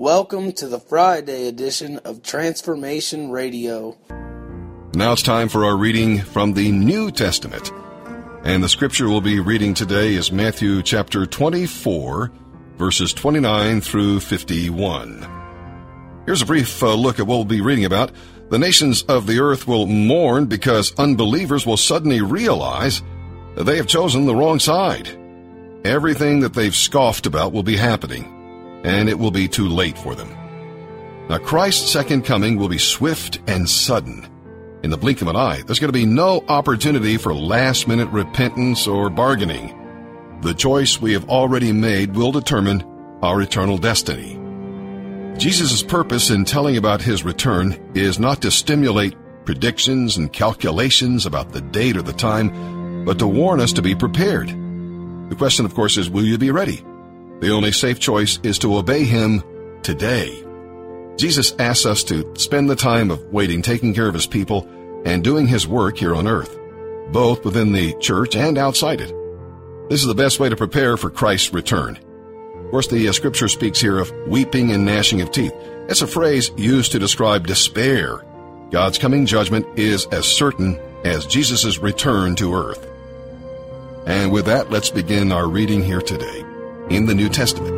[0.00, 3.98] Welcome to the Friday edition of Transformation Radio.
[4.94, 7.70] Now it's time for our reading from the New Testament.
[8.42, 12.32] And the scripture we'll be reading today is Matthew chapter 24,
[12.78, 16.22] verses 29 through 51.
[16.24, 18.10] Here's a brief uh, look at what we'll be reading about.
[18.48, 23.02] The nations of the earth will mourn because unbelievers will suddenly realize
[23.54, 25.10] that they have chosen the wrong side.
[25.84, 28.39] Everything that they've scoffed about will be happening
[28.84, 30.28] and it will be too late for them.
[31.28, 34.26] Now, Christ's second coming will be swift and sudden.
[34.82, 38.08] In the blink of an eye, there's going to be no opportunity for last minute
[38.08, 39.76] repentance or bargaining.
[40.40, 42.82] The choice we have already made will determine
[43.22, 44.38] our eternal destiny.
[45.38, 51.52] Jesus' purpose in telling about his return is not to stimulate predictions and calculations about
[51.52, 54.48] the date or the time, but to warn us to be prepared.
[54.48, 56.84] The question, of course, is will you be ready?
[57.40, 59.42] The only safe choice is to obey Him
[59.82, 60.44] today.
[61.16, 64.68] Jesus asks us to spend the time of waiting, taking care of His people,
[65.06, 66.58] and doing His work here on earth,
[67.12, 69.14] both within the church and outside it.
[69.88, 71.98] This is the best way to prepare for Christ's return.
[72.56, 75.54] Of course, the uh, scripture speaks here of weeping and gnashing of teeth.
[75.88, 78.22] It's a phrase used to describe despair.
[78.70, 82.86] God's coming judgment is as certain as Jesus' return to earth.
[84.06, 86.44] And with that, let's begin our reading here today
[86.90, 87.70] in the New Testament.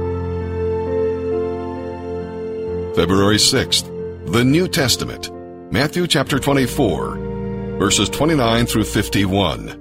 [2.96, 5.30] February 6th, the New Testament,
[5.70, 7.16] Matthew chapter 24,
[7.78, 9.78] verses 29 through 51.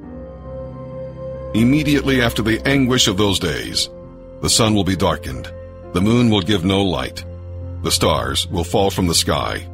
[1.54, 3.90] Immediately after the anguish of those days,
[4.42, 5.52] the sun will be darkened,
[5.94, 7.24] the moon will give no light,
[7.84, 9.66] the stars will fall from the sky,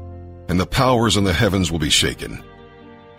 [0.49, 2.43] and the powers in the heavens will be shaken.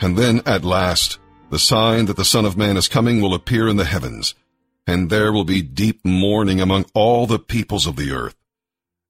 [0.00, 1.18] And then, at last,
[1.50, 4.34] the sign that the Son of Man is coming will appear in the heavens,
[4.88, 8.34] and there will be deep mourning among all the peoples of the earth.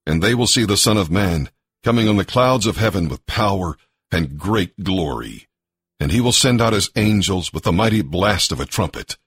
[0.05, 1.49] And they will see the Son of Man
[1.83, 3.77] coming on the clouds of heaven with power
[4.11, 5.47] and great glory.
[5.97, 9.17] And he will send out his angels with the mighty blast of a trumpet.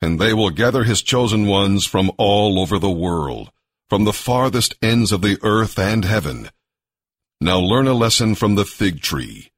[0.00, 3.50] And they will gather his chosen ones from all over the world,
[3.90, 6.48] from the farthest ends of the earth and heaven.
[7.38, 9.50] Now learn a lesson from the fig tree.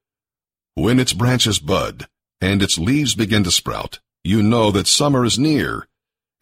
[0.74, 2.08] When its branches bud,
[2.40, 5.86] and its leaves begin to sprout, you know that summer is near.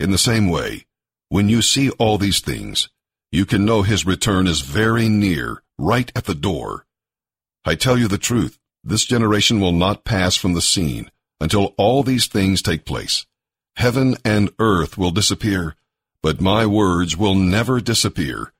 [0.00, 0.86] In the same way,
[1.28, 2.88] when you see all these things,
[3.32, 6.86] you can know his return is very near, right at the door.
[7.64, 11.10] I tell you the truth, this generation will not pass from the scene
[11.40, 13.26] until all these things take place.
[13.76, 15.74] Heaven and earth will disappear,
[16.22, 18.52] but my words will never disappear.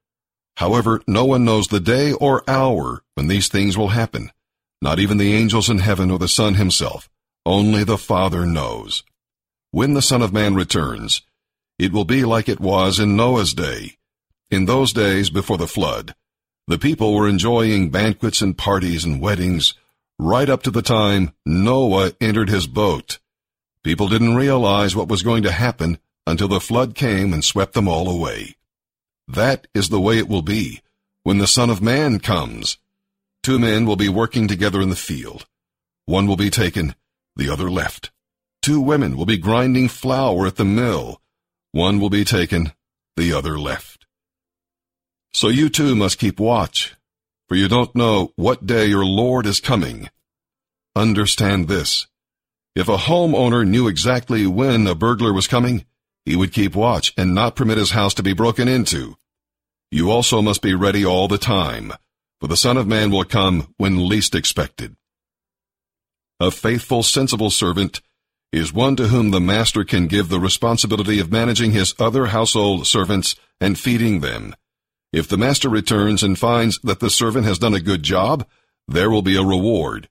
[0.57, 4.33] However, no one knows the day or hour when these things will happen,
[4.83, 7.09] not even the angels in heaven or the Son himself.
[7.47, 9.05] Only the Father knows.
[9.71, 11.23] When the Son of Man returns,
[11.79, 13.97] it will be like it was in Noah's day.
[14.51, 16.15] In those days before the flood,
[16.67, 19.75] the people were enjoying banquets and parties and weddings
[20.19, 23.19] right up to the time Noah entered his boat.
[23.85, 27.89] People didn't realize what was going to happen until the flood came and swept them
[27.89, 28.57] all away.
[29.27, 30.83] That is the way it will be
[31.23, 32.79] when the Son of Man comes.
[33.43, 35.47] Two men will be working together in the field.
[36.07, 36.95] One will be taken,
[37.37, 38.11] the other left.
[38.63, 41.21] Two women will be grinding flour at the mill.
[41.79, 42.73] One will be taken,
[43.17, 44.05] the other left.
[45.33, 46.97] So you too must keep watch,
[47.47, 50.09] for you don't know what day your Lord is coming.
[50.97, 52.09] Understand this.
[52.75, 55.85] If a homeowner knew exactly when a burglar was coming,
[56.25, 59.17] he would keep watch and not permit his house to be broken into.
[59.93, 61.93] You also must be ready all the time,
[62.41, 64.97] for the Son of Man will come when least expected.
[66.41, 68.01] A faithful, sensible servant
[68.53, 72.87] is one to whom the master can give the responsibility of managing his other household
[72.87, 74.55] servants and feeding them.
[75.13, 78.47] If the master returns and finds that the servant has done a good job,
[78.87, 80.09] there will be a reward.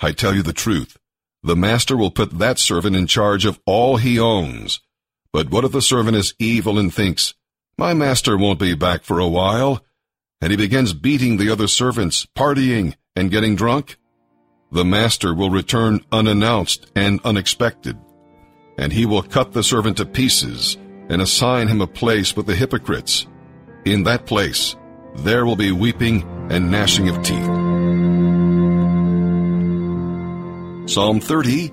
[0.00, 0.98] I tell you the truth.
[1.42, 4.80] The master will put that servant in charge of all he owns.
[5.32, 7.34] But what if the servant is evil and thinks,
[7.76, 9.84] My master won't be back for a while?
[10.40, 13.96] And he begins beating the other servants, partying, and getting drunk?
[14.74, 17.96] The master will return unannounced and unexpected,
[18.76, 20.76] and he will cut the servant to pieces
[21.08, 23.28] and assign him a place with the hypocrites.
[23.84, 24.74] In that place,
[25.14, 27.46] there will be weeping and gnashing of teeth.
[30.90, 31.72] Psalm 30,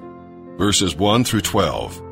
[0.57, 2.03] verses 1 through 12.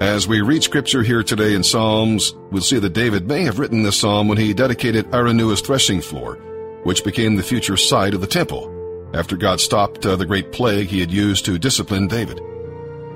[0.00, 3.82] As we read scripture here today in Psalms, we'll see that David may have written
[3.82, 6.36] this psalm when he dedicated Araunah's threshing floor,
[6.84, 8.78] which became the future site of the temple
[9.14, 12.40] after God stopped uh, the great plague he had used to discipline David.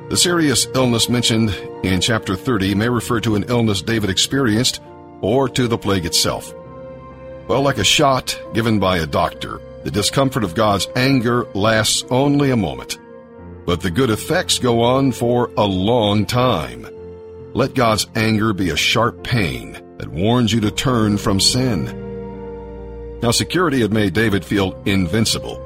[0.09, 1.51] The serious illness mentioned
[1.83, 4.81] in chapter 30 may refer to an illness David experienced
[5.21, 6.55] or to the plague itself.
[7.49, 12.51] Well, like a shot given by a doctor, the discomfort of God's anger lasts only
[12.51, 12.99] a moment,
[13.65, 16.87] but the good effects go on for a long time.
[17.53, 22.05] Let God's anger be a sharp pain that warns you to turn from sin.
[23.23, 25.66] Now, security had made David feel invincible.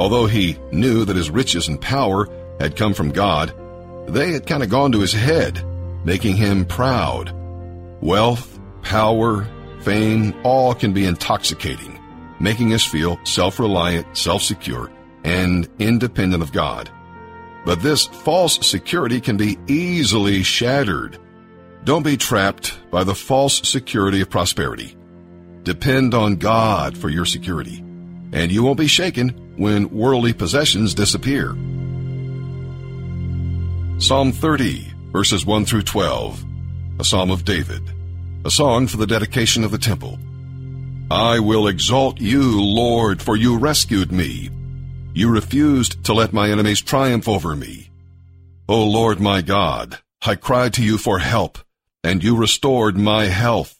[0.00, 2.26] Although he knew that his riches and power
[2.58, 3.52] had come from God,
[4.08, 5.62] they had kind of gone to his head,
[6.06, 7.34] making him proud.
[8.00, 9.46] Wealth, power,
[9.82, 12.00] fame, all can be intoxicating,
[12.40, 14.90] making us feel self-reliant, self-secure,
[15.22, 16.88] and independent of God.
[17.66, 21.18] But this false security can be easily shattered.
[21.84, 24.96] Don't be trapped by the false security of prosperity.
[25.62, 27.84] Depend on God for your security,
[28.32, 31.50] and you won't be shaken when worldly possessions disappear.
[34.00, 36.42] Psalm 30, verses 1 through 12,
[36.98, 37.82] a psalm of David,
[38.46, 40.18] a song for the dedication of the temple.
[41.10, 44.48] I will exalt you, Lord, for you rescued me.
[45.12, 47.90] You refused to let my enemies triumph over me.
[48.66, 51.58] O Lord my God, I cried to you for help,
[52.02, 53.78] and you restored my health.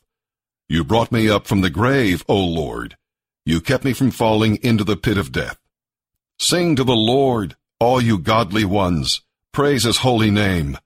[0.69, 2.99] You brought me up from the grave, O Lord.
[3.47, 5.56] You kept me from falling into the pit of death.
[6.43, 9.21] Sing to the Lord, all you godly ones.
[9.53, 10.79] Praise his holy name.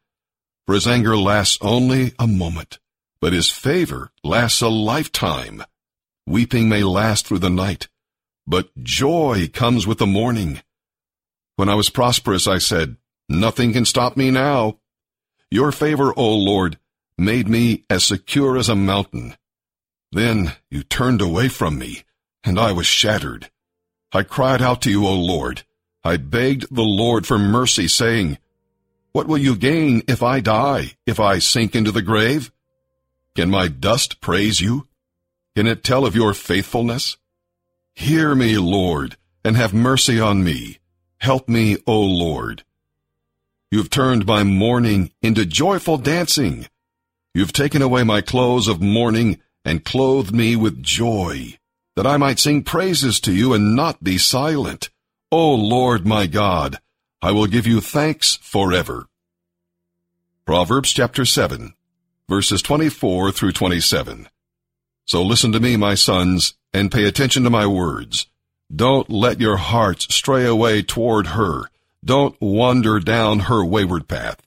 [0.67, 2.81] For his anger lasts only a moment,
[3.21, 5.63] but his favor lasts a lifetime.
[6.27, 7.87] Weeping may last through the night,
[8.49, 10.61] but joy comes with the morning.
[11.55, 12.97] When I was prosperous, I said,
[13.29, 14.81] Nothing can stop me now.
[15.53, 16.81] Your favor, O Lord,
[17.17, 19.37] made me as secure as a mountain.
[20.11, 22.03] Then you turned away from me,
[22.43, 23.51] and I was shattered.
[24.15, 25.65] I cried out to you, O Lord.
[26.05, 28.39] I begged the Lord for mercy, saying,
[29.13, 32.53] What will you gain if I die, if I sink into the grave?
[33.35, 34.87] Can my dust praise you?
[35.57, 37.17] Can it tell of your faithfulness?
[37.95, 40.79] Hear me, Lord, and have mercy on me.
[41.19, 42.63] Help me, O Lord.
[43.71, 46.69] You've turned my mourning into joyful dancing.
[47.35, 51.59] You've taken away my clothes of mourning and clothed me with joy,
[51.97, 54.91] that I might sing praises to you and not be silent.
[55.31, 56.79] O Lord my God,
[57.23, 59.07] I will give you thanks forever.
[60.45, 61.75] Proverbs chapter 7,
[62.29, 64.29] verses 24 through 27.
[65.07, 68.27] So listen to me, my sons, and pay attention to my words.
[68.75, 71.71] Don't let your hearts stray away toward her.
[72.05, 74.41] Don't wander down her wayward path.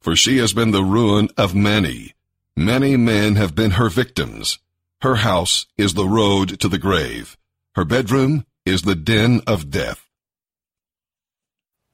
[0.00, 2.14] For she has been the ruin of many
[2.58, 4.58] Many men have been her victims.
[5.00, 7.36] Her house is the road to the grave.
[7.76, 10.04] Her bedroom is the den of death.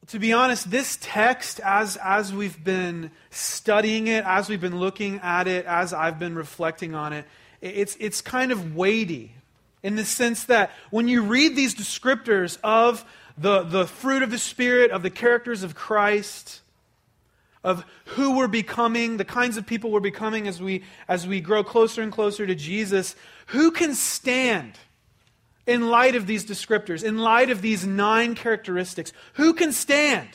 [0.09, 5.19] To be honest, this text, as, as we've been studying it, as we've been looking
[5.21, 7.27] at it, as I've been reflecting on it,
[7.61, 9.35] it's, it's kind of weighty
[9.83, 13.05] in the sense that when you read these descriptors of
[13.37, 16.63] the, the fruit of the Spirit, of the characters of Christ,
[17.65, 21.65] of who we're becoming, the kinds of people we're becoming as we, as we grow
[21.65, 23.17] closer and closer to Jesus,
[23.47, 24.75] who can stand
[25.67, 29.13] in light of these descriptors, in light of these nine characteristics?
[29.35, 30.29] Who can stand?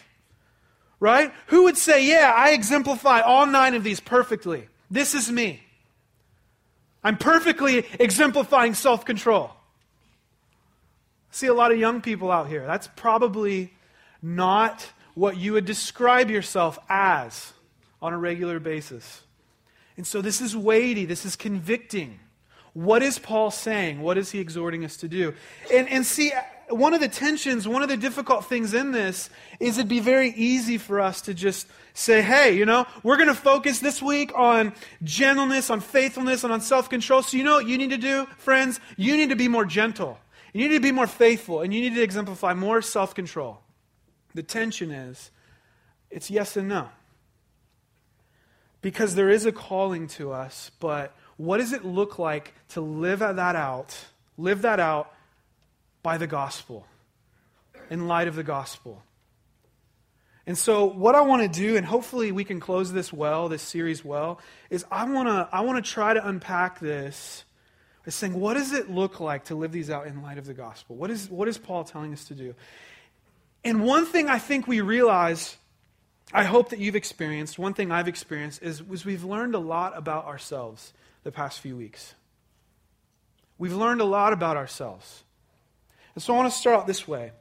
[0.99, 1.31] Right?
[1.47, 4.67] Who would say, Yeah, I exemplify all nine of these perfectly?
[4.89, 5.61] This is me.
[7.03, 9.51] I'm perfectly exemplifying self control.
[11.31, 12.65] See a lot of young people out here.
[12.65, 13.71] That's probably
[14.21, 14.85] not
[15.19, 17.51] what you would describe yourself as
[18.01, 19.21] on a regular basis.
[19.97, 22.21] And so this is weighty, this is convicting.
[22.71, 24.01] What is Paul saying?
[24.01, 25.33] What is he exhorting us to do?
[25.73, 26.31] And, and see,
[26.69, 30.29] one of the tensions, one of the difficult things in this is it'd be very
[30.29, 34.31] easy for us to just say, hey, you know, we're going to focus this week
[34.37, 34.71] on
[35.03, 37.23] gentleness, on faithfulness, and on self control.
[37.23, 38.79] So, you know what you need to do, friends?
[38.95, 40.17] You need to be more gentle.
[40.53, 43.59] You need to be more faithful, and you need to exemplify more self control.
[44.33, 45.31] The tension is
[46.09, 46.89] it's yes and no.
[48.81, 53.19] Because there is a calling to us, but what does it look like to live
[53.19, 53.97] that out,
[54.37, 55.13] live that out
[56.01, 56.85] by the gospel,
[57.89, 59.03] in light of the gospel?
[60.47, 63.61] And so, what I want to do, and hopefully we can close this well, this
[63.61, 67.43] series well, is I want to I want to try to unpack this
[68.03, 70.55] by saying, what does it look like to live these out in light of the
[70.55, 70.95] gospel?
[70.95, 72.55] What is what is Paul telling us to do?
[73.63, 75.57] And one thing I think we realize,
[76.33, 79.97] I hope that you've experienced, one thing I've experienced, is, is we've learned a lot
[79.97, 82.15] about ourselves the past few weeks.
[83.57, 85.23] We've learned a lot about ourselves.
[86.15, 87.31] And so I want to start out this way.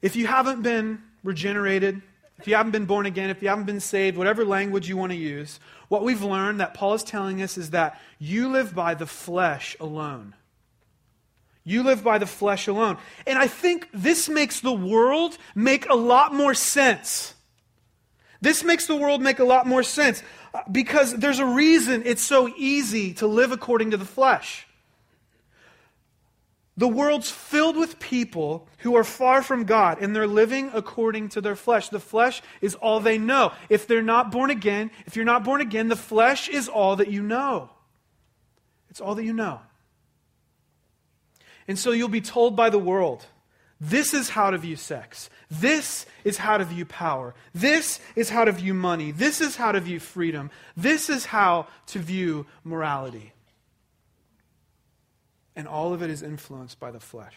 [0.00, 2.00] If you haven't been regenerated,
[2.38, 5.12] if you haven't been born again, if you haven't been saved, whatever language you want
[5.12, 8.94] to use, what we've learned that Paul is telling us is that you live by
[8.94, 10.34] the flesh alone.
[11.64, 12.98] You live by the flesh alone.
[13.26, 17.34] And I think this makes the world make a lot more sense.
[18.40, 20.22] This makes the world make a lot more sense
[20.54, 24.66] uh, because there's a reason it's so easy to live according to the flesh.
[26.78, 31.42] The world's filled with people who are far from God and they're living according to
[31.42, 31.90] their flesh.
[31.90, 33.52] The flesh is all they know.
[33.68, 37.08] If they're not born again, if you're not born again, the flesh is all that
[37.08, 37.68] you know.
[38.88, 39.60] It's all that you know.
[41.70, 43.24] And so you'll be told by the world
[43.80, 45.30] this is how to view sex.
[45.48, 47.32] This is how to view power.
[47.54, 49.12] This is how to view money.
[49.12, 50.50] This is how to view freedom.
[50.76, 53.32] This is how to view morality.
[55.54, 57.36] And all of it is influenced by the flesh.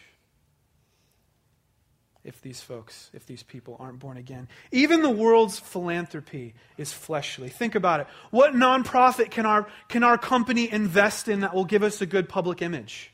[2.24, 4.48] If these folks, if these people aren't born again.
[4.72, 7.50] Even the world's philanthropy is fleshly.
[7.50, 8.08] Think about it.
[8.32, 12.28] What nonprofit can our, can our company invest in that will give us a good
[12.28, 13.13] public image?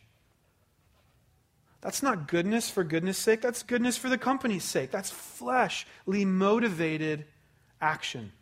[1.81, 3.41] That's not goodness for goodness sake.
[3.41, 4.91] That's goodness for the company's sake.
[4.91, 7.25] That's fleshly motivated
[7.79, 8.33] action.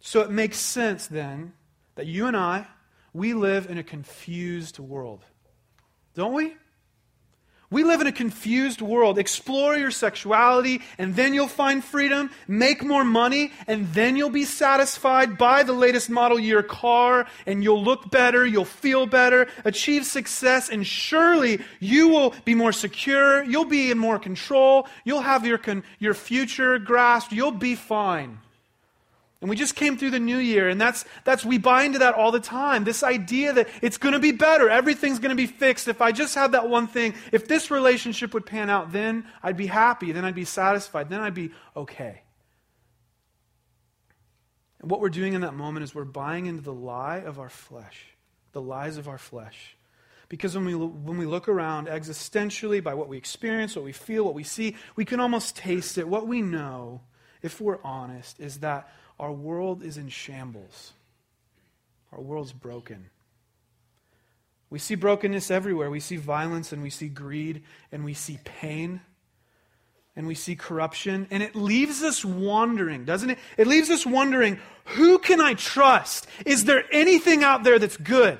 [0.00, 1.52] So it makes sense then
[1.96, 2.66] that you and I,
[3.12, 5.24] we live in a confused world.
[6.14, 6.54] Don't we?
[7.70, 9.18] We live in a confused world.
[9.18, 12.30] Explore your sexuality, and then you'll find freedom.
[12.46, 15.36] Make more money, and then you'll be satisfied.
[15.36, 18.46] Buy the latest model year car, and you'll look better.
[18.46, 19.48] You'll feel better.
[19.66, 23.44] Achieve success, and surely you will be more secure.
[23.44, 24.88] You'll be in more control.
[25.04, 27.32] You'll have your, con- your future grasped.
[27.32, 28.38] You'll be fine.
[29.40, 32.14] And we just came through the new year, and that's, that's we buy into that
[32.14, 32.82] all the time.
[32.82, 35.86] This idea that it's going to be better, everything's going to be fixed.
[35.86, 39.56] If I just have that one thing, if this relationship would pan out, then I'd
[39.56, 42.22] be happy, then I'd be satisfied, then I'd be okay.
[44.80, 47.48] And what we're doing in that moment is we're buying into the lie of our
[47.48, 48.06] flesh,
[48.52, 49.76] the lies of our flesh.
[50.28, 54.24] Because when we, when we look around existentially by what we experience, what we feel,
[54.24, 56.06] what we see, we can almost taste it.
[56.08, 57.02] What we know,
[57.40, 60.92] if we're honest, is that our world is in shambles.
[62.12, 63.10] Our world's broken.
[64.70, 65.90] We see brokenness everywhere.
[65.90, 69.00] We see violence and we see greed and we see pain
[70.14, 71.26] and we see corruption.
[71.30, 73.38] And it leaves us wondering, doesn't it?
[73.56, 76.26] It leaves us wondering who can I trust?
[76.44, 78.38] Is there anything out there that's good?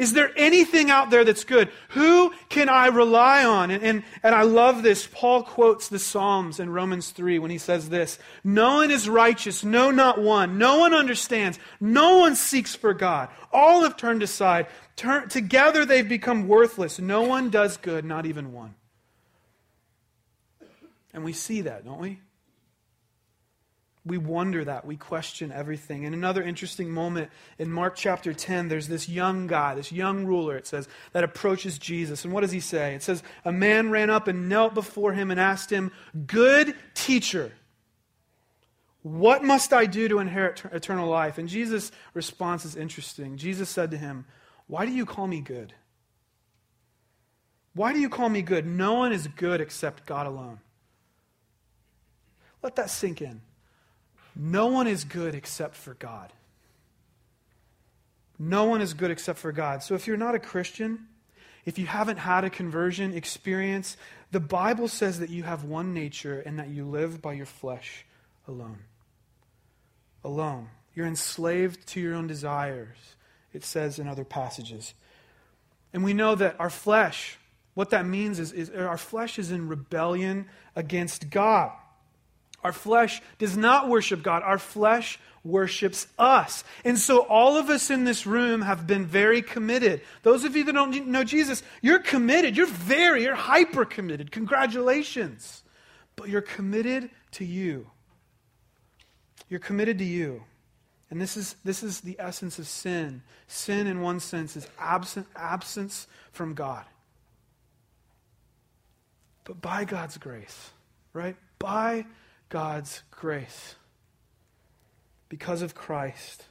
[0.00, 1.68] Is there anything out there that's good?
[1.90, 3.70] Who can I rely on?
[3.70, 5.06] And, and, and, I love this.
[5.06, 9.62] Paul quotes the Psalms in Romans 3 when he says this No one is righteous,
[9.62, 10.56] no, not one.
[10.56, 11.58] No one understands.
[11.80, 13.28] No one seeks for God.
[13.52, 14.68] All have turned aside.
[14.96, 16.98] Turn, together they've become worthless.
[16.98, 18.76] No one does good, not even one.
[21.12, 22.20] And we see that, don't we?
[24.04, 24.86] We wonder that.
[24.86, 26.06] We question everything.
[26.06, 30.56] And another interesting moment in Mark chapter 10, there's this young guy, this young ruler,
[30.56, 32.24] it says, that approaches Jesus.
[32.24, 32.94] And what does he say?
[32.94, 35.92] It says, A man ran up and knelt before him and asked him,
[36.26, 37.52] Good teacher,
[39.02, 41.36] what must I do to inherit eternal life?
[41.36, 43.36] And Jesus' response is interesting.
[43.36, 44.24] Jesus said to him,
[44.66, 45.74] Why do you call me good?
[47.74, 48.66] Why do you call me good?
[48.66, 50.60] No one is good except God alone.
[52.62, 53.42] Let that sink in.
[54.34, 56.32] No one is good except for God.
[58.38, 59.82] No one is good except for God.
[59.82, 61.08] So if you're not a Christian,
[61.66, 63.96] if you haven't had a conversion experience,
[64.30, 68.06] the Bible says that you have one nature and that you live by your flesh
[68.48, 68.78] alone.
[70.24, 70.68] Alone.
[70.94, 72.96] You're enslaved to your own desires,
[73.52, 74.94] it says in other passages.
[75.92, 77.38] And we know that our flesh,
[77.74, 81.72] what that means is, is our flesh is in rebellion against God.
[82.62, 84.42] Our flesh does not worship God.
[84.42, 86.64] Our flesh worships us.
[86.84, 90.02] And so all of us in this room have been very committed.
[90.22, 92.56] Those of you that don't know Jesus, you're committed.
[92.56, 94.30] You're very, you're hyper committed.
[94.30, 95.62] Congratulations.
[96.16, 97.86] But you're committed to you.
[99.48, 100.44] You're committed to you.
[101.10, 103.22] And this is, this is the essence of sin.
[103.48, 106.84] Sin, in one sense, is absent, absence from God.
[109.44, 110.70] But by God's grace,
[111.12, 111.34] right?
[111.58, 112.06] By
[112.50, 113.76] God's grace.
[115.28, 116.44] Because of Christ,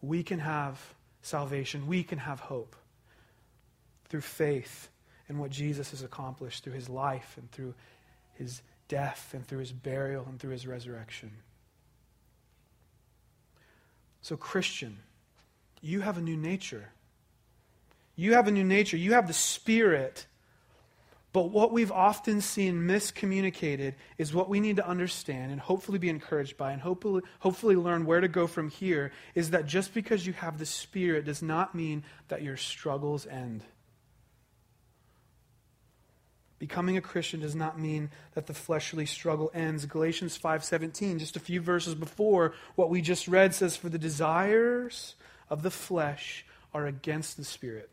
[0.00, 2.74] we can have salvation, we can have hope
[4.08, 4.88] through faith
[5.28, 7.74] in what Jesus has accomplished through his life and through
[8.34, 11.30] his death and through his burial and through his resurrection.
[14.20, 14.98] So, Christian,
[15.80, 16.90] you have a new nature.
[18.16, 18.96] You have a new nature.
[18.96, 20.26] You have the Spirit
[21.34, 26.08] but what we've often seen miscommunicated is what we need to understand and hopefully be
[26.08, 30.26] encouraged by and hopefully, hopefully learn where to go from here is that just because
[30.26, 33.62] you have the Spirit does not mean that your struggles end
[36.64, 39.84] Becoming a Christian does not mean that the fleshly struggle ends.
[39.84, 45.14] Galatians 5:17, just a few verses before what we just read says for the desires
[45.50, 47.90] of the flesh are against the spirit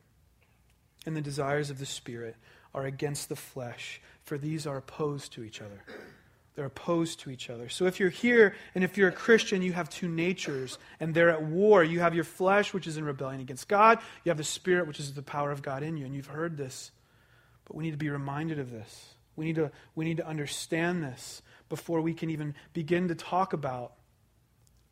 [1.05, 2.37] and the desires of the spirit
[2.73, 5.83] are against the flesh, for these are opposed to each other.
[6.55, 7.69] They're opposed to each other.
[7.69, 11.29] So if you're here and if you're a Christian, you have two natures and they're
[11.29, 11.83] at war.
[11.83, 13.99] You have your flesh, which is in rebellion against God.
[14.25, 16.05] You have the spirit, which is the power of God in you.
[16.05, 16.91] And you've heard this.
[17.65, 19.13] But we need to be reminded of this.
[19.37, 23.53] We need to, we need to understand this before we can even begin to talk
[23.53, 23.93] about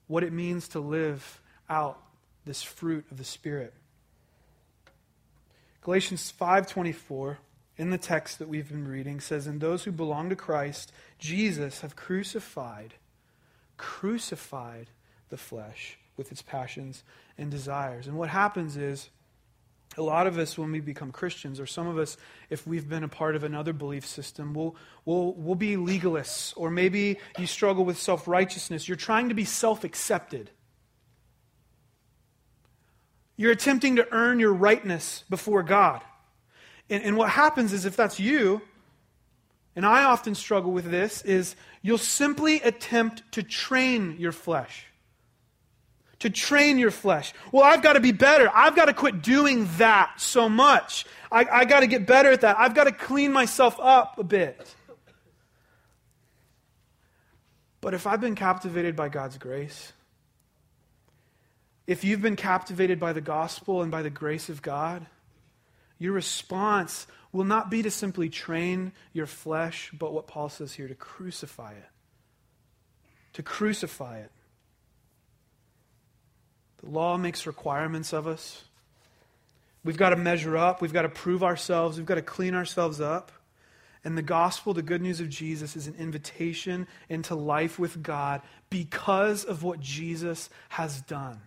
[0.07, 2.01] what it means to live out
[2.45, 3.74] this fruit of the Spirit.
[5.81, 7.38] Galatians 5:24
[7.79, 11.81] in the text that we've been reading says and those who belong to Christ Jesus
[11.81, 12.93] have crucified
[13.77, 14.89] crucified
[15.29, 17.03] the flesh with its passions
[17.38, 18.05] and desires.
[18.05, 19.09] And what happens is
[19.98, 22.17] a lot of us, when we become Christians, or some of us,
[22.50, 26.53] if we've been a part of another belief system, we'll, we'll, we'll be legalists.
[26.55, 28.88] Or maybe you struggle with self righteousness.
[28.88, 30.51] You're trying to be self accepted.
[33.36, 36.03] You're attempting to earn your rightness before God.
[36.89, 38.62] And, and what happens is, if that's you,
[39.75, 44.86] and I often struggle with this, is you'll simply attempt to train your flesh
[46.19, 47.34] to train your flesh.
[47.51, 48.51] Well, I've got to be better.
[48.53, 51.05] I've got to quit doing that so much.
[51.31, 52.58] I, I got to get better at that.
[52.60, 54.75] I've got to clean myself up a bit.
[57.81, 59.93] But if I've been captivated by God's grace,
[61.88, 65.08] if you've been captivated by the gospel and by the grace of God,
[66.00, 70.88] your response will not be to simply train your flesh, but what Paul says here
[70.88, 71.89] to crucify it.
[73.34, 74.32] To crucify it.
[76.82, 78.63] The law makes requirements of us.
[79.84, 80.82] We've got to measure up.
[80.82, 81.98] We've got to prove ourselves.
[81.98, 83.32] We've got to clean ourselves up.
[84.03, 88.42] And the gospel, the good news of Jesus, is an invitation into life with God
[88.70, 91.42] because of what Jesus has done.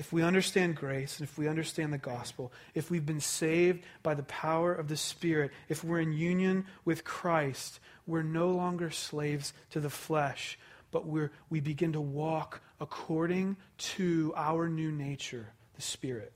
[0.00, 4.14] If we understand grace and if we understand the gospel, if we've been saved by
[4.14, 9.52] the power of the Spirit, if we're in union with Christ, we're no longer slaves
[9.72, 10.58] to the flesh,
[10.90, 16.32] but we're, we begin to walk according to our new nature, the Spirit.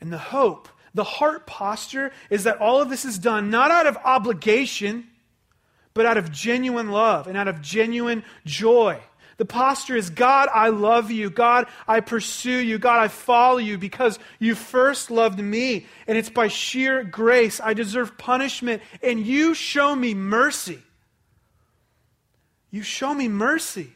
[0.00, 3.88] And the hope, the heart posture is that all of this is done not out
[3.88, 5.08] of obligation,
[5.94, 9.00] but out of genuine love and out of genuine joy.
[9.38, 11.30] The posture is God, I love you.
[11.30, 12.78] God, I pursue you.
[12.78, 15.86] God, I follow you because you first loved me.
[16.08, 20.82] And it's by sheer grace I deserve punishment, and you show me mercy.
[22.70, 23.92] You show me mercy.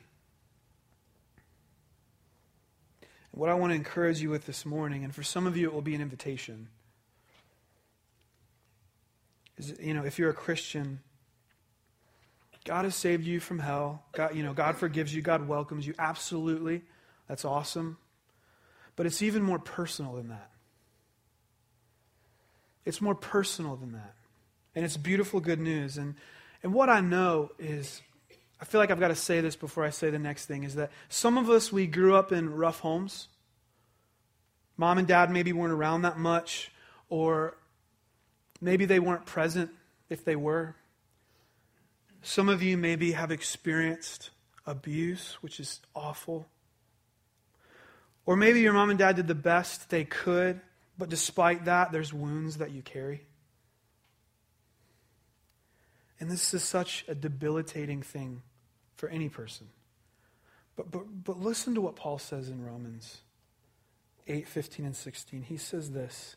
[3.33, 5.75] What I want to encourage you with this morning, and for some of you it
[5.75, 6.69] will be an invitation,
[9.57, 11.01] is you know, if you're a Christian,
[12.65, 14.05] God has saved you from hell.
[14.13, 15.95] God, you know, God forgives you, God welcomes you.
[15.99, 16.83] Absolutely.
[17.29, 17.99] That's awesome.
[18.95, 20.51] But it's even more personal than that.
[22.85, 24.15] It's more personal than that.
[24.75, 25.99] And it's beautiful good news.
[25.99, 26.15] And
[26.63, 28.01] and what I know is
[28.61, 30.77] I feel like I've got to say this before I say the next thing is
[30.77, 33.27] that some of us, we grew up in rough homes.
[34.77, 36.71] Mom and dad maybe weren't around that much,
[37.09, 37.57] or
[38.61, 39.71] maybe they weren't present
[40.09, 40.77] if they were.
[42.23, 44.31] Some of you maybe have experienced
[44.65, 46.49] abuse, which is awful.
[48.25, 50.61] Or maybe your mom and dad did the best they could,
[50.97, 53.27] but despite that, there's wounds that you carry.
[56.21, 58.43] And this is such a debilitating thing
[58.95, 59.67] for any person.
[60.77, 63.19] But, but, but listen to what Paul says in Romans
[64.29, 65.43] 8 15 and 16.
[65.43, 66.37] He says this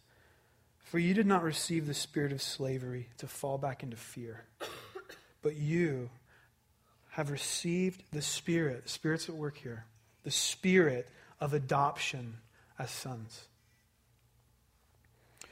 [0.79, 4.45] For you did not receive the spirit of slavery to fall back into fear,
[5.45, 6.09] but you
[7.11, 9.85] have received the spirit, the spirit's at work here,
[10.23, 11.07] the spirit
[11.39, 12.37] of adoption
[12.79, 13.43] as sons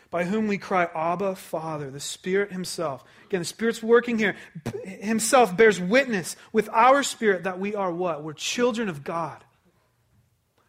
[0.10, 3.04] by whom we cry, Abba, Father, the Spirit Himself.
[3.26, 4.36] Again, the Spirit's working here.
[4.86, 8.22] Himself bears witness with our spirit that we are what?
[8.24, 9.44] We're children of God.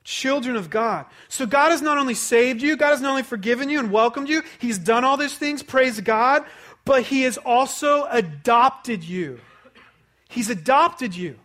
[0.02, 1.04] Children of God.
[1.28, 4.30] So God has not only saved you, God has not only forgiven you and welcomed
[4.30, 6.44] you, He's done all these things, praise God,
[6.84, 9.40] but He has also adopted you.
[10.28, 11.38] He's adopted you.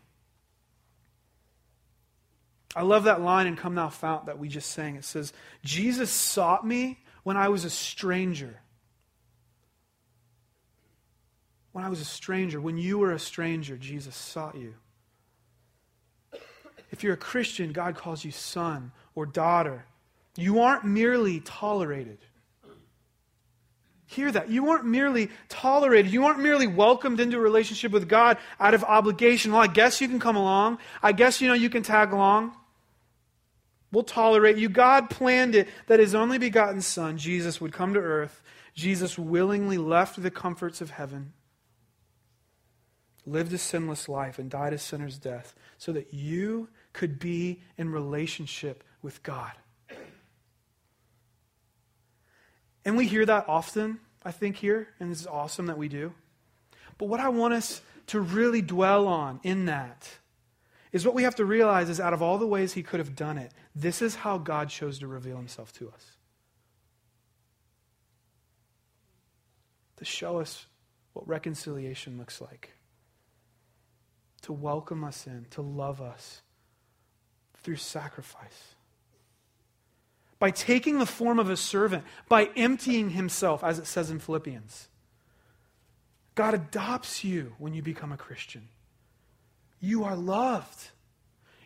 [2.76, 4.96] I love that line in Come Thou Fount that we just sang.
[4.96, 8.60] It says, Jesus sought me when I was a stranger.
[11.72, 14.76] When I was a stranger, when you were a stranger, Jesus sought you.
[16.92, 19.86] If you're a Christian, God calls you son or daughter.
[20.36, 22.20] You aren't merely tolerated.
[24.10, 24.50] Hear that.
[24.50, 26.12] You aren't merely tolerated.
[26.12, 29.52] You aren't merely welcomed into a relationship with God out of obligation.
[29.52, 30.80] Well, I guess you can come along.
[31.04, 32.54] I guess, you know, you can tag along.
[33.92, 34.68] We'll tolerate you.
[34.68, 38.42] God planned it that his only begotten Son, Jesus, would come to earth.
[38.74, 41.34] Jesus willingly left the comforts of heaven,
[43.28, 47.92] lived a sinless life, and died a sinner's death so that you could be in
[47.92, 49.52] relationship with God.
[52.86, 56.14] And we hear that often, I think, here, and this is awesome that we do.
[56.98, 60.10] But what I want us to really dwell on in that
[60.92, 63.16] is what we have to realize is out of all the ways he could have
[63.16, 66.18] done it, this is how God chose to reveal himself to us.
[69.98, 70.66] To show us
[71.14, 72.74] what reconciliation looks like.
[74.44, 76.42] To welcome us in, to love us
[77.62, 78.76] through sacrifice.
[80.40, 84.88] By taking the form of a servant, by emptying himself, as it says in Philippians.
[86.36, 88.70] God adopts you when you become a Christian.
[89.82, 90.92] You are loved.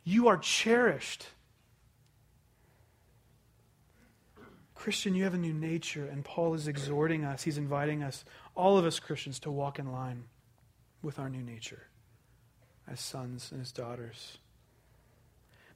[0.03, 1.27] You are cherished.
[4.73, 8.77] Christian, you have a new nature, and Paul is exhorting us, he's inviting us, all
[8.77, 10.25] of us Christians, to walk in line
[11.01, 11.83] with our new nature
[12.85, 14.39] as sons and as daughters.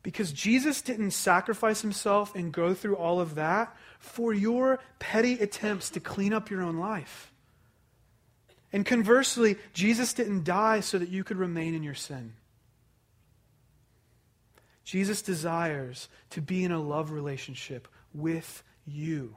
[0.07, 5.89] Because Jesus didn't sacrifice himself and go through all of that for your petty attempts
[5.89, 7.33] to clean up your own life.
[8.71, 12.35] And conversely, Jesus didn't die so that you could remain in your sin.
[14.85, 19.35] Jesus desires to be in a love relationship with you.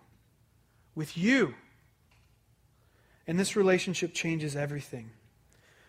[0.95, 1.55] With you.
[3.27, 5.11] And this relationship changes everything.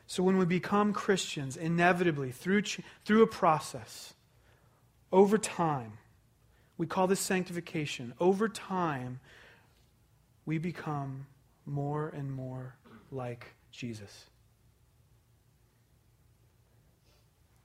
[0.08, 2.64] So when we become Christians, inevitably, through,
[3.06, 4.16] through a process,
[5.12, 5.98] over time,
[6.78, 8.14] we call this sanctification.
[8.20, 9.20] Over time,
[10.46, 11.28] we become
[11.66, 12.76] more and more
[13.12, 14.26] like Jesus.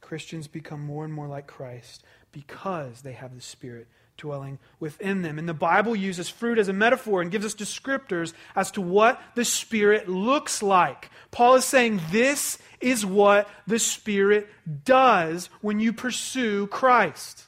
[0.01, 5.39] Christians become more and more like Christ because they have the Spirit dwelling within them.
[5.39, 9.21] And the Bible uses fruit as a metaphor and gives us descriptors as to what
[9.35, 11.11] the Spirit looks like.
[11.31, 14.49] Paul is saying this is what the Spirit
[14.85, 17.45] does when you pursue Christ,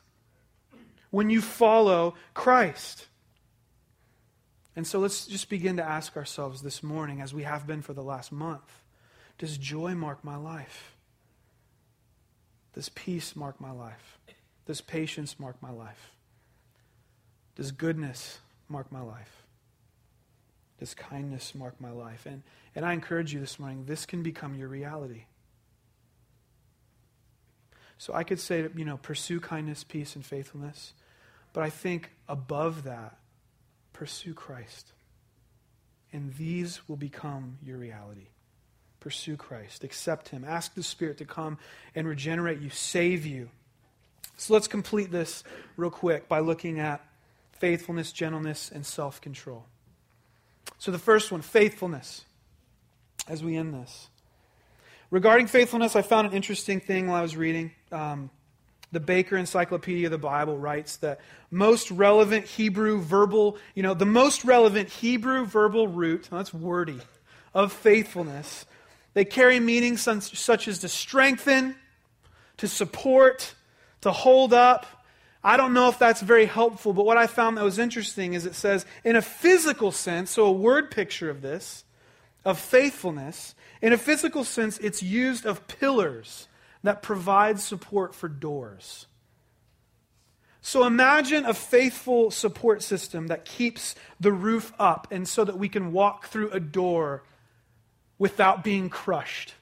[1.11, 3.07] when you follow Christ.
[4.77, 7.95] And so let's just begin to ask ourselves this morning, as we have been for
[7.95, 8.83] the last month
[9.39, 10.95] Does joy mark my life?
[12.75, 14.19] Does peace mark my life?
[14.67, 16.13] Does patience mark my life?
[17.59, 19.43] Does goodness mark my life?
[20.79, 22.25] Does kindness mark my life?
[22.25, 22.45] And,
[22.77, 25.25] and I encourage you this morning, this can become your reality.
[27.99, 30.93] So I could say, you know, pursue kindness, peace, and faithfulness.
[31.53, 33.19] But I think above that,
[33.93, 34.93] pursue Christ.
[36.13, 38.29] And these will become your reality.
[39.01, 39.83] Pursue Christ.
[39.83, 40.45] Accept Him.
[40.45, 41.59] Ask the Spirit to come
[41.97, 43.51] and regenerate you, save you.
[44.37, 45.43] So let's complete this
[45.77, 47.05] real quick by looking at
[47.61, 49.67] faithfulness, gentleness, and self control.
[50.79, 52.25] So the first one, faithfulness,
[53.29, 54.09] as we end this.
[55.11, 57.73] Regarding faithfulness, I found an interesting thing while I was reading.
[57.91, 58.31] Um,
[58.93, 64.07] the Baker Encyclopedia of the Bible writes that most relevant Hebrew verbal, you know, the
[64.07, 67.01] most relevant Hebrew verbal root, that's wordy,
[67.55, 68.67] of faithfulness,
[69.15, 71.75] they carry meanings such as to strengthen,
[72.59, 73.55] to support,
[74.03, 74.87] to hold up,
[75.43, 78.45] I don't know if that's very helpful, but what I found that was interesting is
[78.45, 81.85] it says, in a physical sense, so a word picture of this,
[82.45, 86.49] of faithfulness, in a physical sense, it's used of pillars
[86.83, 89.07] that provide support for doors.
[90.61, 95.69] So imagine a faithful support system that keeps the roof up and so that we
[95.69, 97.23] can walk through a door
[98.19, 99.55] without being crushed.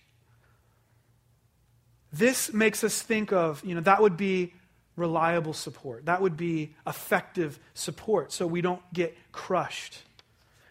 [2.13, 4.55] This makes us think of, you know, that would be
[4.97, 6.07] reliable support.
[6.07, 10.03] That would be effective support so we don't get crushed.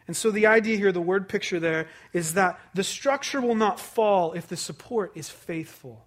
[0.07, 3.79] And so the idea here, the word picture there, is that the structure will not
[3.79, 6.05] fall if the support is faithful.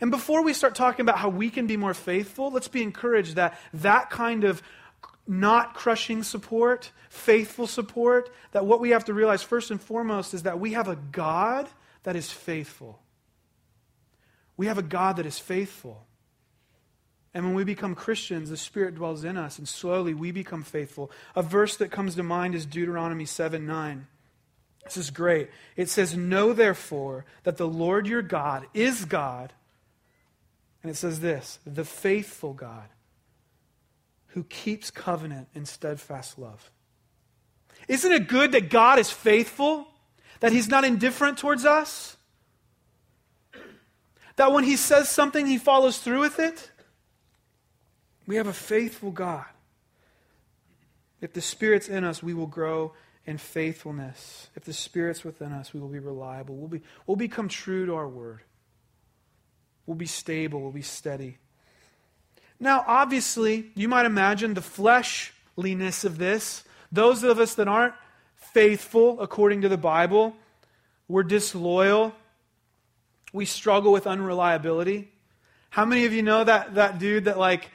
[0.00, 3.36] And before we start talking about how we can be more faithful, let's be encouraged
[3.36, 4.62] that that kind of
[5.26, 10.42] not crushing support, faithful support, that what we have to realize first and foremost is
[10.42, 11.68] that we have a God
[12.02, 13.00] that is faithful.
[14.56, 16.06] We have a God that is faithful.
[17.32, 21.10] And when we become Christians, the Spirit dwells in us, and slowly we become faithful.
[21.36, 24.06] A verse that comes to mind is Deuteronomy 7 9.
[24.84, 25.50] This is great.
[25.76, 29.52] It says, Know therefore that the Lord your God is God.
[30.82, 32.88] And it says this the faithful God,
[34.28, 36.70] who keeps covenant in steadfast love.
[37.86, 39.86] Isn't it good that God is faithful?
[40.40, 42.16] That He's not indifferent towards us?
[44.36, 46.69] That when He says something, He follows through with it?
[48.30, 49.44] We have a faithful God.
[51.20, 52.92] If the Spirit's in us, we will grow
[53.26, 54.46] in faithfulness.
[54.54, 56.54] If the Spirit's within us, we will be reliable.
[56.54, 58.42] We'll, be, we'll become true to our word.
[59.84, 60.60] We'll be stable.
[60.60, 61.38] We'll be steady.
[62.60, 66.62] Now, obviously, you might imagine the fleshliness of this.
[66.92, 67.94] Those of us that aren't
[68.36, 70.36] faithful according to the Bible,
[71.08, 72.14] we're disloyal.
[73.32, 75.10] We struggle with unreliability.
[75.70, 77.70] How many of you know that, that dude that, like,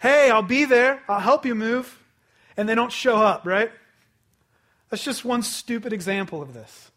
[0.00, 2.02] hey, I'll be there, I'll help you move,
[2.56, 3.70] and they don't show up, right?
[4.90, 6.90] That's just one stupid example of this.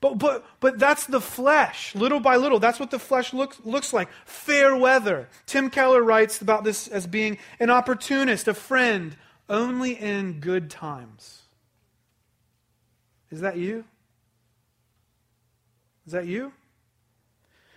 [0.00, 2.58] But, but, but that's the flesh, little by little.
[2.58, 4.08] That's what the flesh looks, looks like.
[4.24, 5.28] Fair weather.
[5.46, 9.16] Tim Keller writes about this as being an opportunist, a friend,
[9.48, 11.42] only in good times.
[13.30, 13.84] Is that you?
[16.04, 16.52] Is that you?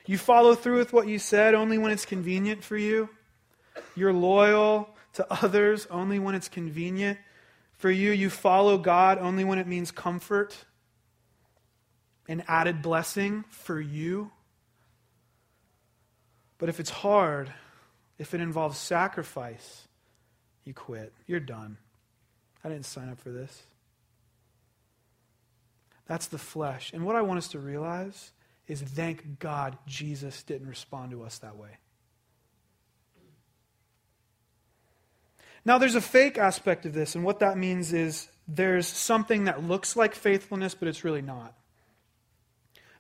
[0.08, 3.10] You follow through with what you said only when it's convenient for you?
[3.96, 7.18] You're loyal to others only when it's convenient
[7.78, 8.12] for you.
[8.12, 10.56] You follow God only when it means comfort
[12.28, 14.32] and added blessing for you.
[16.58, 17.52] But if it's hard,
[18.18, 19.88] if it involves sacrifice,
[20.64, 21.14] you quit.
[21.28, 21.78] You're done.
[22.64, 23.64] I didn't sign up for this.
[26.08, 26.92] That's the flesh.
[26.94, 28.32] And what I want us to realize
[28.68, 31.70] is thank God Jesus didn't respond to us that way.
[35.66, 39.64] Now, there's a fake aspect of this, and what that means is there's something that
[39.64, 41.56] looks like faithfulness, but it's really not.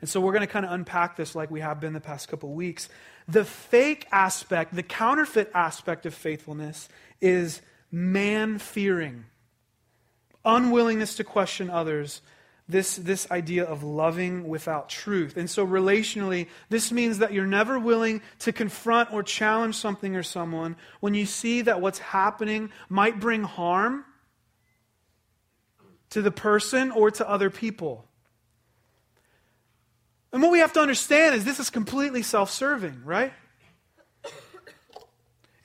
[0.01, 2.27] And so we're going to kind of unpack this like we have been the past
[2.27, 2.89] couple weeks.
[3.27, 6.89] The fake aspect, the counterfeit aspect of faithfulness
[7.21, 9.25] is man fearing,
[10.43, 12.21] unwillingness to question others,
[12.67, 15.37] this, this idea of loving without truth.
[15.37, 20.23] And so, relationally, this means that you're never willing to confront or challenge something or
[20.23, 24.03] someone when you see that what's happening might bring harm
[26.09, 28.05] to the person or to other people.
[30.33, 33.31] And what we have to understand is this is completely self serving, right?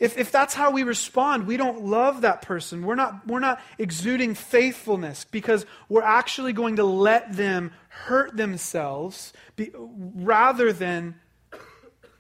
[0.01, 2.85] If, if that's how we respond, we don't love that person.
[2.87, 9.35] We're not, we're not exuding faithfulness because we're actually going to let them hurt themselves
[9.57, 11.21] be, rather than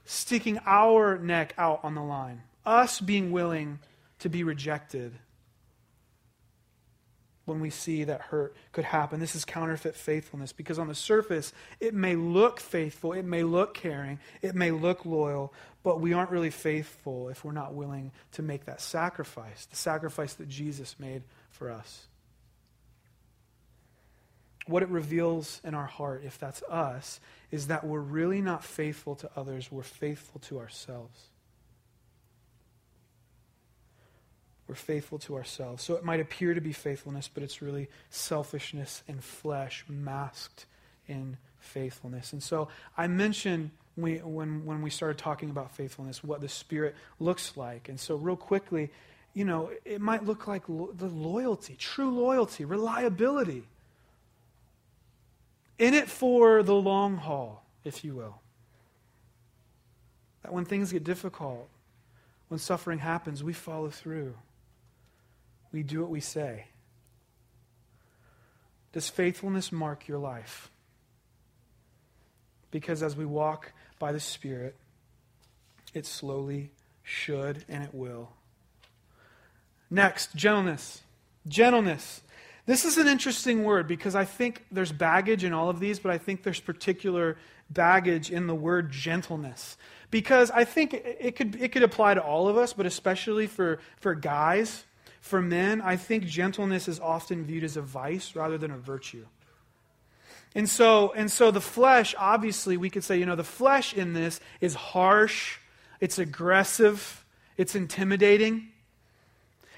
[0.04, 2.42] sticking our neck out on the line.
[2.66, 3.78] Us being willing
[4.18, 5.14] to be rejected
[7.44, 9.20] when we see that hurt could happen.
[9.20, 13.74] This is counterfeit faithfulness because on the surface, it may look faithful, it may look
[13.74, 18.42] caring, it may look loyal, but we aren't really faithful if we're not willing to
[18.42, 22.06] make that sacrifice, the sacrifice that Jesus made for us.
[24.66, 27.18] What it reveals in our heart, if that's us,
[27.50, 31.29] is that we're really not faithful to others, we're faithful to ourselves.
[34.70, 35.82] We're faithful to ourselves.
[35.82, 40.64] So it might appear to be faithfulness, but it's really selfishness and flesh masked
[41.08, 42.32] in faithfulness.
[42.32, 46.94] And so I mentioned we, when, when we started talking about faithfulness, what the Spirit
[47.18, 47.88] looks like.
[47.88, 48.90] And so, real quickly,
[49.34, 53.64] you know, it might look like lo- the loyalty, true loyalty, reliability.
[55.80, 58.40] In it for the long haul, if you will.
[60.44, 61.68] That when things get difficult,
[62.46, 64.34] when suffering happens, we follow through
[65.72, 66.66] we do what we say.
[68.92, 70.70] Does faithfulness mark your life?
[72.70, 74.76] Because as we walk by the Spirit,
[75.94, 76.70] it slowly
[77.02, 78.30] should and it will.
[79.90, 81.02] Next, gentleness.
[81.48, 82.22] Gentleness.
[82.66, 86.12] This is an interesting word because I think there's baggage in all of these, but
[86.12, 87.36] I think there's particular
[87.68, 89.76] baggage in the word gentleness.
[90.10, 93.78] Because I think it could, it could apply to all of us, but especially for,
[94.00, 94.84] for guys.
[95.20, 99.26] For men, I think gentleness is often viewed as a vice rather than a virtue.
[100.54, 104.14] And so, and so the flesh, obviously, we could say, you know, the flesh in
[104.14, 105.58] this is harsh,
[106.00, 107.24] it's aggressive,
[107.56, 108.68] it's intimidating.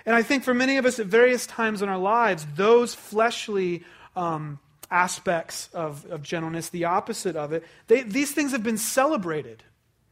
[0.06, 3.84] And I think for many of us at various times in our lives, those fleshly
[4.16, 4.58] um,
[4.90, 9.62] aspects of, of gentleness, the opposite of it, they, these things have been celebrated.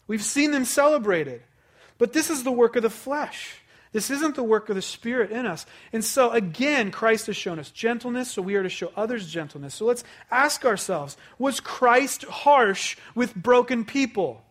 [0.06, 1.42] We've seen them celebrated.
[1.98, 3.59] But this is the work of the flesh.
[3.92, 5.66] This isn't the work of the Spirit in us.
[5.92, 9.74] And so, again, Christ has shown us gentleness, so we are to show others gentleness.
[9.74, 14.44] So let's ask ourselves was Christ harsh with broken people?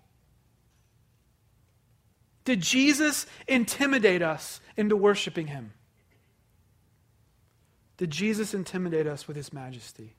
[2.44, 5.72] Did Jesus intimidate us into worshiping him?
[7.98, 10.16] Did Jesus intimidate us with his majesty?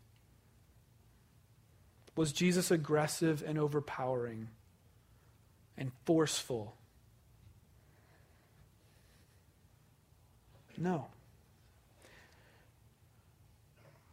[2.17, 4.49] Was Jesus aggressive and overpowering
[5.77, 6.77] and forceful?
[10.81, 11.07] No.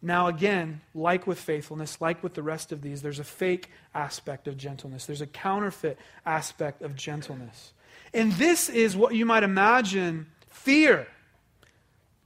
[0.01, 4.47] Now, again, like with faithfulness, like with the rest of these, there's a fake aspect
[4.47, 5.05] of gentleness.
[5.05, 7.73] There's a counterfeit aspect of gentleness.
[8.13, 11.07] And this is what you might imagine fear,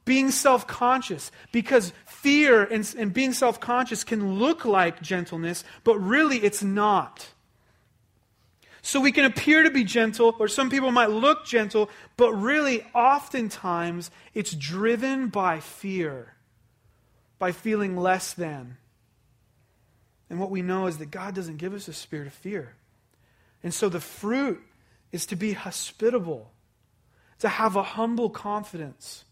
[0.03, 5.97] being self conscious, because fear and, and being self conscious can look like gentleness, but
[5.97, 7.29] really it's not.
[8.81, 12.83] So we can appear to be gentle, or some people might look gentle, but really,
[12.95, 16.33] oftentimes, it's driven by fear,
[17.37, 18.77] by feeling less than.
[20.29, 22.73] And what we know is that God doesn't give us a spirit of fear.
[23.63, 24.61] And so the fruit
[25.11, 26.51] is to be hospitable,
[27.39, 29.25] to have a humble confidence,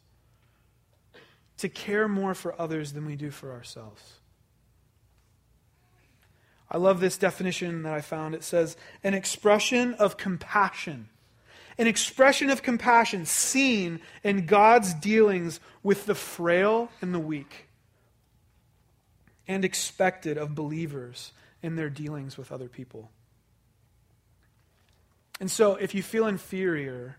[1.58, 4.19] to care more for others than we do for ourselves.
[6.72, 8.36] I love this definition that I found.
[8.36, 11.10] It says, an expression of compassion.
[11.78, 17.68] An expression of compassion seen in God's dealings with the frail and the weak,
[19.48, 21.32] and expected of believers
[21.64, 23.10] in their dealings with other people.
[25.40, 27.16] And so, if you feel inferior,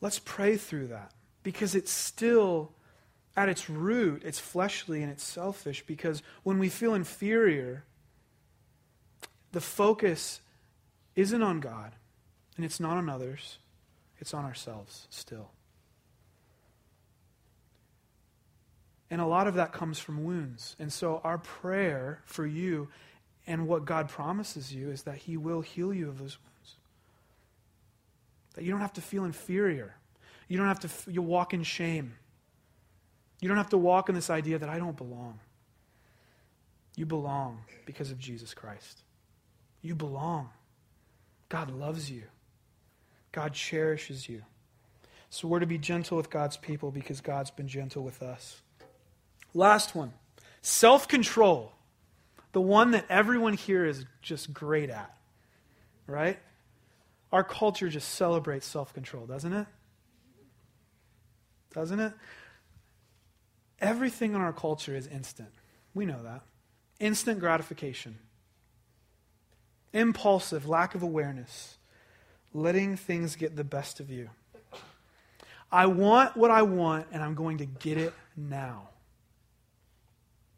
[0.00, 1.10] let's pray through that
[1.42, 2.70] because it's still,
[3.36, 5.84] at its root, it's fleshly and it's selfish.
[5.86, 7.84] Because when we feel inferior,
[9.56, 10.42] the focus
[11.14, 11.92] isn't on God
[12.56, 13.56] and it's not on others,
[14.18, 15.48] it's on ourselves still.
[19.10, 20.76] And a lot of that comes from wounds.
[20.78, 22.88] And so, our prayer for you
[23.46, 26.74] and what God promises you is that He will heal you of those wounds.
[28.56, 29.96] That you don't have to feel inferior.
[30.48, 32.12] You don't have to you walk in shame.
[33.40, 35.38] You don't have to walk in this idea that I don't belong.
[36.94, 39.00] You belong because of Jesus Christ.
[39.82, 40.50] You belong.
[41.48, 42.24] God loves you.
[43.32, 44.42] God cherishes you.
[45.30, 48.60] So we're to be gentle with God's people because God's been gentle with us.
[49.54, 50.12] Last one
[50.62, 51.72] self control.
[52.52, 55.14] The one that everyone here is just great at,
[56.06, 56.38] right?
[57.30, 59.66] Our culture just celebrates self control, doesn't it?
[61.74, 62.12] Doesn't it?
[63.78, 65.50] Everything in our culture is instant.
[65.94, 66.42] We know that.
[66.98, 68.16] Instant gratification.
[69.96, 71.78] Impulsive, lack of awareness.
[72.52, 74.28] Letting things get the best of you.
[75.72, 78.90] I want what I want, and I'm going to get it now.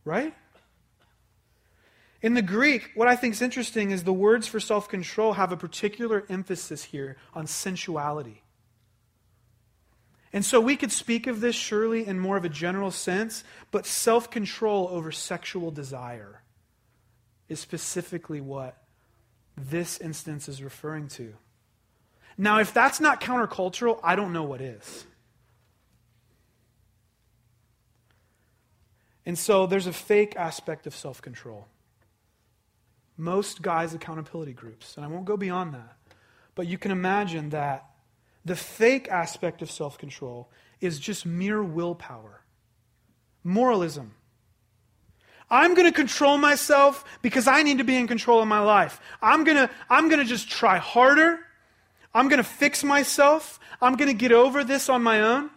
[0.05, 0.35] Right?
[2.21, 5.53] In the Greek, what I think is interesting is the words for self control have
[5.53, 8.43] a particular emphasis here on sensuality.
[10.33, 13.87] And so we could speak of this surely in more of a general sense, but
[13.87, 16.43] self control over sexual desire
[17.49, 18.77] is specifically what
[19.59, 21.35] this instance is referring to.
[22.37, 25.07] Now, if that's not countercultural, I don't know what is.
[29.27, 31.67] And so there's a fake aspect of self control
[33.19, 34.97] most guys' accountability groups.
[34.97, 35.97] And I won't go beyond that.
[36.55, 37.85] But you can imagine that
[38.45, 42.45] the fake aspect of self control is just mere willpower,
[43.43, 44.15] moralism.
[45.51, 49.01] I'm going to control myself because I need to be in control of my life.
[49.23, 51.41] I'm going to I'm going to just try harder.
[52.15, 53.59] I'm going to fix myself.
[53.81, 55.51] I'm going to get over this on my own.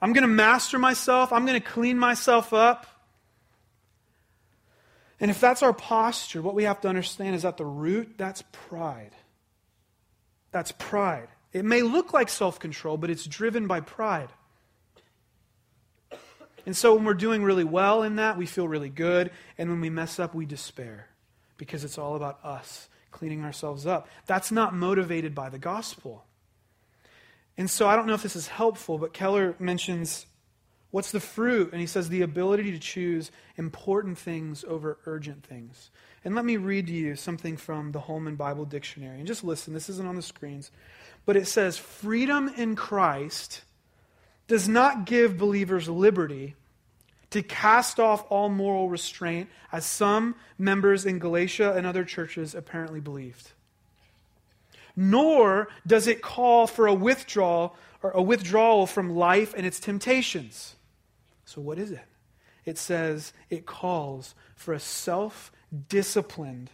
[0.00, 1.32] I'm going to master myself.
[1.32, 2.86] I'm going to clean myself up.
[5.18, 8.42] And if that's our posture, what we have to understand is at the root, that's
[8.52, 9.12] pride.
[10.50, 11.28] That's pride.
[11.52, 14.28] It may look like self control, but it's driven by pride.
[16.66, 19.30] And so when we're doing really well in that, we feel really good.
[19.58, 21.08] And when we mess up, we despair
[21.56, 24.08] because it's all about us cleaning ourselves up.
[24.26, 26.24] That's not motivated by the gospel.
[27.56, 30.26] And so I don't know if this is helpful, but Keller mentions
[30.94, 31.72] What's the fruit?
[31.72, 35.90] And he says the ability to choose important things over urgent things.
[36.24, 39.18] And let me read to you something from the Holman Bible Dictionary.
[39.18, 40.70] And just listen, this isn't on the screens.
[41.26, 43.62] But it says freedom in Christ
[44.46, 46.54] does not give believers liberty
[47.30, 53.00] to cast off all moral restraint, as some members in Galatia and other churches apparently
[53.00, 53.50] believed.
[54.94, 57.74] Nor does it call for a withdrawal
[58.04, 60.76] or a withdrawal from life and its temptations.
[61.44, 62.04] So, what is it?
[62.64, 65.50] It says it calls for a self
[65.88, 66.70] disciplined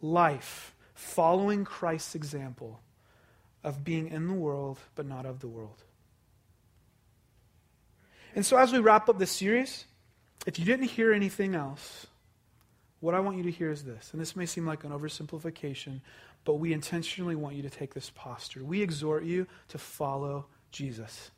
[0.00, 2.80] life following Christ's example
[3.64, 5.82] of being in the world but not of the world.
[8.36, 9.86] And so, as we wrap up this series,
[10.46, 12.06] if you didn't hear anything else,
[13.00, 14.10] what I want you to hear is this.
[14.12, 16.02] And this may seem like an oversimplification,
[16.44, 18.62] but we intentionally want you to take this posture.
[18.62, 21.30] We exhort you to follow Jesus.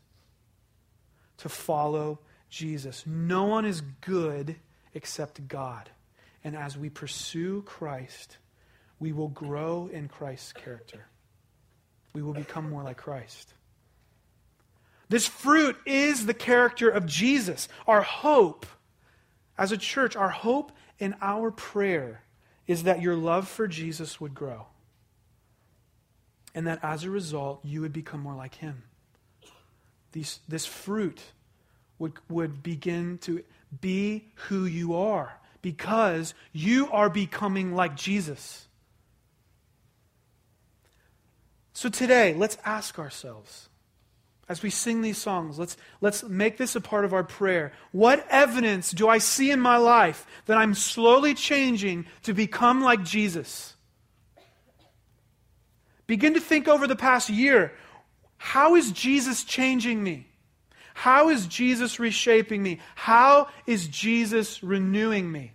[1.39, 2.19] To follow
[2.51, 3.07] Jesus.
[3.07, 4.57] No one is good
[4.93, 5.89] except God.
[6.43, 8.39] And as we pursue Christ,
[8.99, 11.07] we will grow in Christ's character.
[12.13, 13.55] We will become more like Christ.
[15.09, 17.69] This fruit is the character of Jesus.
[17.87, 18.67] Our hope
[19.57, 22.23] as a church, our hope and our prayer
[22.67, 24.67] is that your love for Jesus would grow.
[26.55, 28.83] And that as a result, you would become more like him.
[30.13, 31.21] These, this fruit
[31.99, 33.43] would, would begin to
[33.81, 38.67] be who you are because you are becoming like Jesus.
[41.73, 43.69] So today, let's ask ourselves
[44.49, 47.73] as we sing these songs, let's, let's make this a part of our prayer.
[47.93, 53.05] What evidence do I see in my life that I'm slowly changing to become like
[53.05, 53.75] Jesus?
[56.07, 57.73] Begin to think over the past year.
[58.39, 60.27] How is Jesus changing me?
[60.95, 62.81] How is Jesus reshaping me?
[62.95, 65.53] How is Jesus renewing me?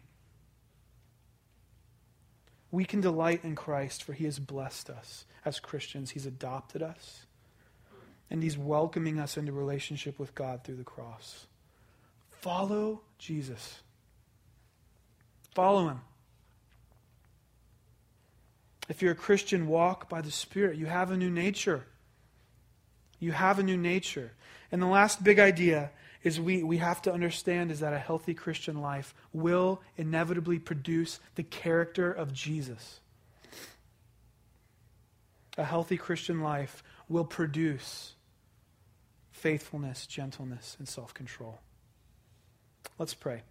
[2.69, 6.11] We can delight in Christ, for he has blessed us as Christians.
[6.11, 7.25] He's adopted us
[8.29, 11.45] and He's welcoming us into relationship with God through the cross.
[12.41, 13.81] Follow Jesus.
[15.53, 16.01] Follow Him.
[18.89, 20.77] If you're a Christian, walk by the Spirit.
[20.77, 21.85] You have a new nature.
[23.19, 24.33] You have a new nature.
[24.71, 25.91] And the last big idea
[26.23, 31.19] is we, we have to understand is that a healthy Christian life will inevitably produce
[31.35, 32.99] the character of Jesus.
[35.57, 38.13] A healthy Christian life will produce
[39.31, 41.59] faithfulness, gentleness, and self control.
[42.97, 43.43] Let's pray.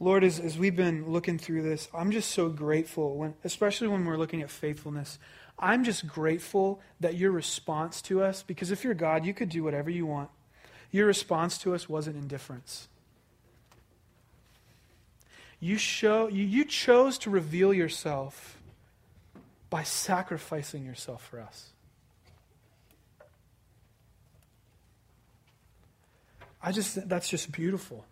[0.00, 4.04] Lord, as, as we've been looking through this, I'm just so grateful, when, especially when
[4.04, 5.18] we're looking at faithfulness.
[5.58, 9.62] I'm just grateful that your response to us, because if you're God, you could do
[9.62, 10.30] whatever you want.
[10.90, 12.88] Your response to us wasn't indifference.
[15.60, 18.60] You, show, you, you chose to reveal yourself
[19.74, 21.72] by sacrificing yourself for us.
[26.62, 28.04] I just, that's just beautiful.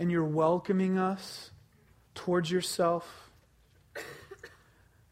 [0.00, 1.52] And you're welcoming us
[2.16, 3.30] towards yourself.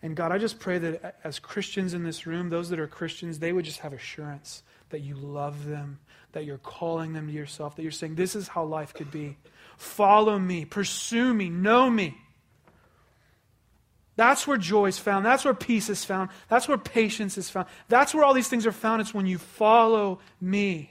[0.02, 3.38] And God, I just pray that as Christians in this room, those that are Christians,
[3.38, 6.00] they would just have assurance that you love them,
[6.32, 9.36] that you're calling them to yourself, that you're saying, This is how life could be.
[9.76, 12.18] Follow me, pursue me, know me.
[14.16, 15.26] That's where joy is found.
[15.26, 16.30] That's where peace is found.
[16.48, 17.66] That's where patience is found.
[17.88, 19.00] That's where all these things are found.
[19.00, 20.90] It's when you follow me.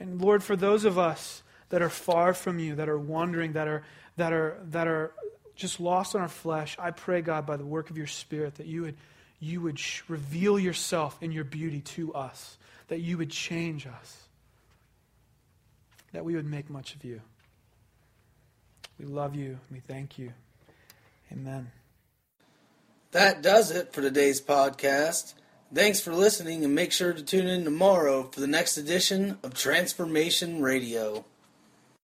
[0.00, 3.68] And Lord, for those of us that are far from you, that are wandering, that
[3.68, 3.84] are,
[4.16, 5.12] that are, that are
[5.54, 8.66] just lost in our flesh, I pray, God, by the work of your Spirit, that
[8.66, 8.96] you would,
[9.38, 12.56] you would reveal yourself in your beauty to us,
[12.88, 14.28] that you would change us,
[16.12, 17.20] that we would make much of you.
[18.98, 19.58] We love you.
[19.70, 20.32] We thank you.
[21.32, 21.70] Amen.
[23.12, 25.34] That does it for today's podcast.
[25.74, 29.54] Thanks for listening and make sure to tune in tomorrow for the next edition of
[29.54, 31.24] Transformation Radio.